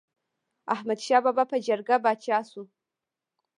[0.75, 2.63] احمد شاه بابا په جرګه پاچا شو.